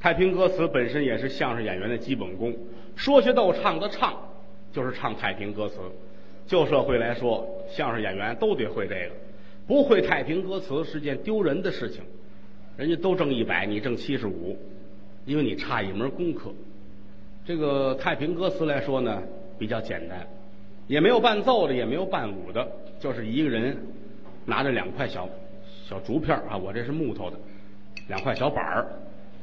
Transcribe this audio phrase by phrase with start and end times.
[0.00, 2.56] 太平歌词本身也是相声演员的基本功，
[2.96, 4.14] 说学逗唱的唱
[4.72, 5.76] 就是唱太平歌词。
[6.46, 9.10] 旧社会来说，相声演员都得会这个，
[9.66, 12.02] 不会太平歌词是件丢人的事情。
[12.78, 14.56] 人家都挣一百，你挣七十五，
[15.26, 16.50] 因为你差一门功课。
[17.44, 19.22] 这个太平歌词来说呢，
[19.58, 20.26] 比较简单，
[20.86, 22.66] 也没有伴奏的，也没有伴舞的，
[22.98, 23.76] 就是一个人
[24.46, 25.28] 拿着两块小
[25.86, 27.36] 小竹片啊，我这是木头的，
[28.08, 28.86] 两块小板儿。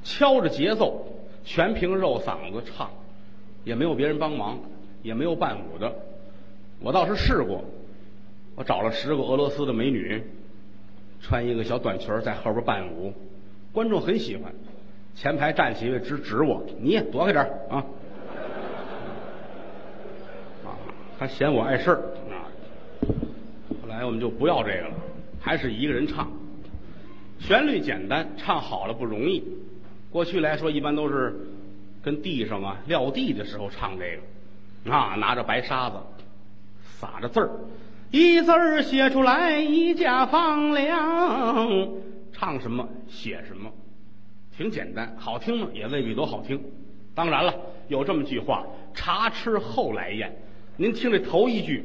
[0.04, 1.06] 敲着节奏，
[1.44, 2.90] 全凭肉嗓子唱，
[3.64, 4.60] 也没有别人帮忙，
[5.04, 5.94] 也没有伴舞的。
[6.80, 7.64] 我倒是试过，
[8.56, 10.24] 我找了十个俄罗斯的美女，
[11.22, 13.14] 穿一个小短裙在后边伴舞，
[13.74, 14.54] 观众很喜欢。
[15.16, 17.84] 前排站起一位直指我，你躲开点啊！
[20.64, 20.78] 啊，
[21.18, 22.46] 他嫌我碍事啊。
[23.82, 24.94] 后来我们就不要这个了，
[25.40, 26.32] 还是一个人唱，
[27.40, 29.44] 旋律简单，唱好了不容易。
[30.18, 31.32] 过去来说，一般都是
[32.02, 35.98] 跟地上啊撂地的时候唱这个，啊，拿着白沙子
[36.82, 37.52] 撒着字儿，
[38.10, 41.88] 一字儿写出来一家房梁，
[42.32, 43.72] 唱什么写什么，
[44.58, 45.68] 挺简单，好听吗？
[45.72, 46.60] 也未必多好听。
[47.14, 47.54] 当然了，
[47.88, 48.66] 有这么句话：
[48.96, 50.36] 茶吃后来咽。
[50.78, 51.84] 您听这头一句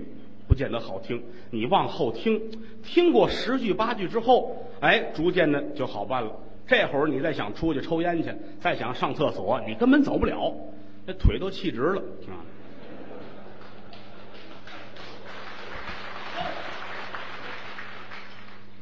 [0.48, 2.40] 不见得好听，你往后听，
[2.82, 6.34] 听过十句八句之后，哎，逐渐的就好办了。
[6.66, 10.54] 这会儿你再想出去抽烟去，再想上厕所，你根本走不了，
[11.06, 12.40] 这腿都气直了啊！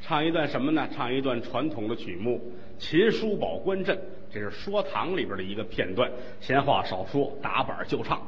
[0.02, 0.88] 唱一段什么呢？
[0.94, 3.96] 唱一段传统的曲目《秦叔宝观阵》，
[4.32, 6.10] 这是说堂里边的一个片段。
[6.40, 8.20] 闲话少说，打板就唱，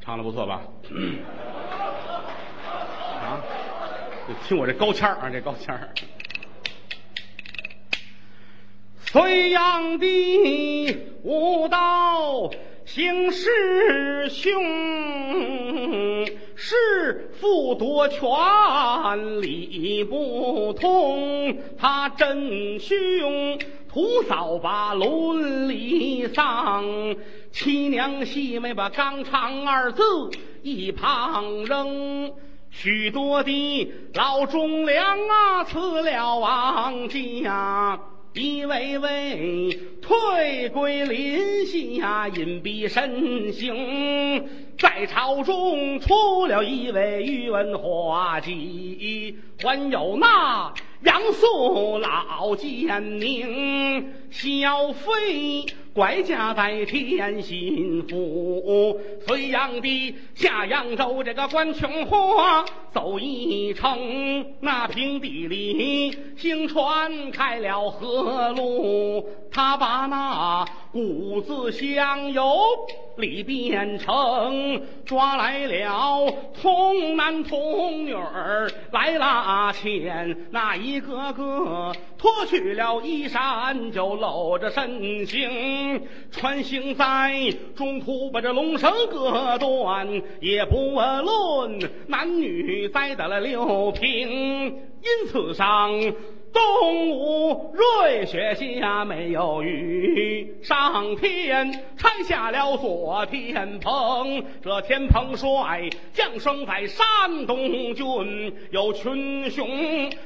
[0.00, 0.62] 唱的不错吧？
[4.48, 5.78] 听我这高腔啊，这高腔
[8.98, 12.50] 隋炀帝无道
[12.84, 14.52] 行师兄，
[16.56, 16.76] 弑
[17.40, 18.20] 父夺权
[19.42, 21.58] 理不通。
[21.78, 23.58] 他真凶
[23.88, 26.84] 屠扫把伦理丧，
[27.52, 30.02] 七娘细妹把纲常二字
[30.62, 32.32] 一旁扔。
[32.78, 37.98] 许多的老忠良啊，辞了王家，
[38.34, 39.70] 一位位
[40.02, 44.46] 退归林下，隐蔽身形。
[44.78, 55.64] 在朝中出了一位宇文化及，还有那杨素老奸宁，小妃。
[55.96, 62.62] 拐家在天心府，隋炀帝下扬州，这个关琼花
[62.92, 72.42] 走一程，那平地里行船开了河路，他把那五子相由
[73.16, 86.02] 里变成，抓来了童男童女儿来拉牵，那一个个脱去了衣衫，就露着身形。
[86.30, 95.92] 穿行在中途，把这龙绳割断，也不论男女，栽在了六平，因此上。
[96.56, 104.42] 东吴瑞雪下没有雨，上天拆下了锁天棚。
[104.62, 105.82] 这天蓬帅
[106.14, 109.68] 降生在山东郡，有群雄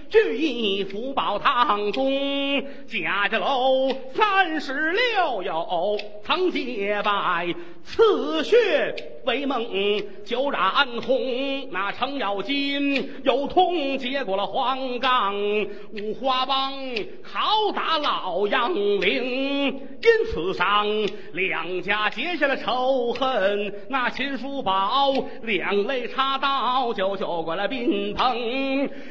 [0.08, 2.62] 聚义福宝堂中。
[2.86, 7.52] 贾家楼三十六友曾结拜，
[7.82, 8.94] 刺血
[9.24, 9.66] 为梦
[10.24, 10.62] 酒染
[11.02, 11.68] 红。
[11.72, 15.34] 那程咬金有通接过了黄冈
[15.92, 16.20] 五。
[16.20, 20.86] 花帮拷打老杨凌，因此上
[21.32, 23.72] 两家结下了仇恨。
[23.88, 28.38] 那秦叔宝两肋插刀，就救过了宾朋。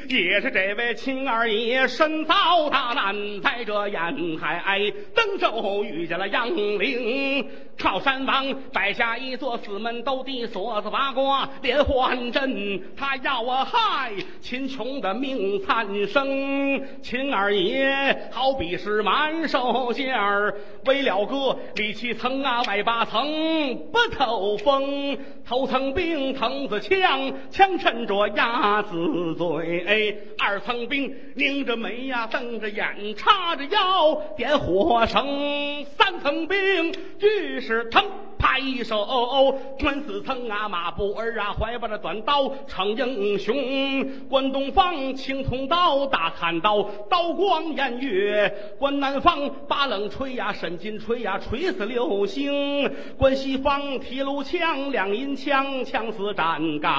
[0.08, 4.80] 也是这位秦二爷身遭大难，在这沿海
[5.14, 7.44] 登州遇见了杨凌。
[7.76, 17.00] 靠山王摆下一座死门斗的锁子八卦连环阵，他要我害秦琼的命惨生。
[17.02, 20.54] 秦二爷好比是满手劲儿，
[20.86, 23.20] 为了个里七层啊外八层
[23.92, 38.04] 不透风，头层兵藤子枪，枪衬着鸭子嘴；二层兵拧着眉呀瞪着眼，叉着腰点火绳；三层兵俱是腾
[38.40, 39.06] 拍一手，
[39.78, 43.54] 关四层啊，马步儿啊，怀抱着短刀逞英雄。
[44.30, 52.90] 关东方青铜刀，大砍刀，刀光偃月；关南方八冷锤呀，沈金锤呀，锤死流星。
[53.18, 56.90] 关西方提炉枪，两银枪，枪似斩杆。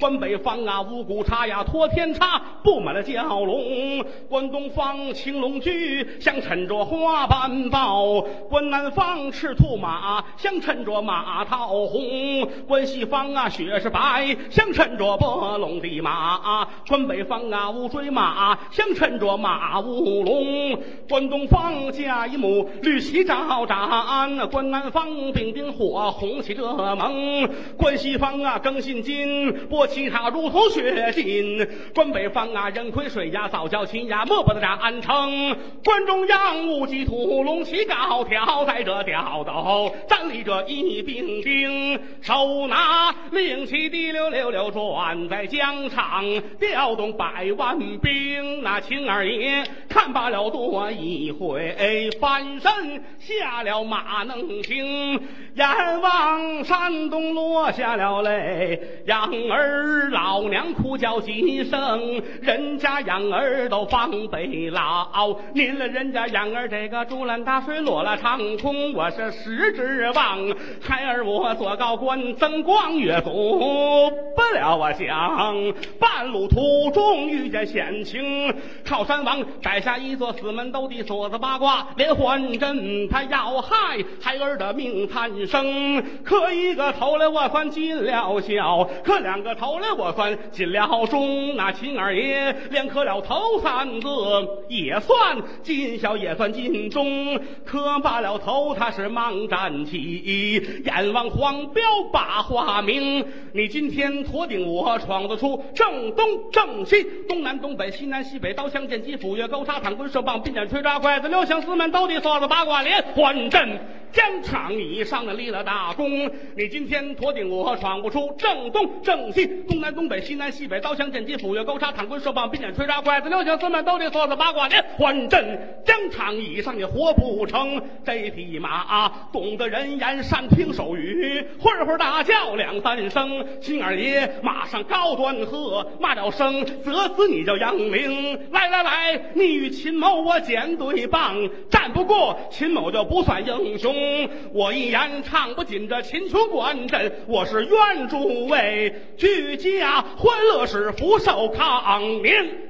[0.00, 4.04] 关北方啊，五谷叉呀，托天叉，布满了蛟龙。
[4.28, 12.46] 关东方青龙驹，像衬着花斑豹；关南方赤兔马，像衬着马桃红。
[12.66, 20.78] 关西方啊，雪是白，相衬着波龙的马；关北方啊，乌骓马，相衬着马乌龙。
[21.08, 27.48] 关东方驾一母绿旗招展，关南方兵丁火红旗遮蒙。
[27.76, 31.66] 关西方啊，更信金，波旗它如同血金。
[31.94, 35.56] 关北方啊，人亏水呀，早教秦呀，莫不得战成。
[35.84, 46.24] 关中央五级屠龙旗高挑，在这吊斗站立这一兵丁，手拿令旗滴溜溜溜转在疆场，
[46.60, 48.62] 调动百万兵。
[48.62, 55.20] 那秦二爷看罢了多一回，翻身下了马能行，
[55.56, 70.35] 眼望山东落下了泪，养儿老娘哭叫几声，人家养儿都防备老，您了人家养儿这个竹篮打水落了长空，我是十指望，
[70.80, 78.54] 孩儿我做高官增光月，走不了我想，半路途中遇见险情，
[78.84, 113.78] 靠山王摆下一座死门斗的锁子八卦连环阵，他要害孩儿的命残生，磕一个头来我算尽了孝，磕两个头来我算尽了忠，那秦二爷连磕了头三个也算尽孝，也算尽忠，磕罢了头他是忙站起，一眼望黄标把话明，你今天驼顶我闯得出正东正西东南东北西南西北刀枪剑戟斧钺钩叉躺棍射棒并箭锤抓筷子六响四门刀地锁子八卦连环阵
[114.16, 141.36] 疆场以上的立了大功，你今天驼顶我闯不出正东正西东南东北西南西北刀枪剑戟斧钺钩叉躺棍射棒并箭锤抓拐子六响四门刀地锁子八卦连环阵疆场以上你活不成，这匹马懂得人言善听手语，混混大叫两三声，秦二爷马上高端喝骂了声，责死你叫杨明，来来来，你与秦某我剪对棒，
[141.68, 144.05] 战不过秦某就不算英雄。
[144.52, 152.62] 我一言唱不尽这秦琼观阵，我是愿诸位居家欢乐是福寿康年。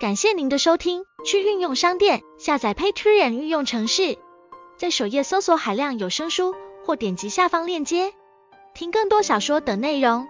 [0.00, 4.16] 感谢您的收听，去运用商店下载 Patreon 运用城市，
[4.78, 6.54] 在首页搜索海量有声书，
[6.86, 8.14] 或点击下方链接
[8.72, 10.26] 听更多小说等内容。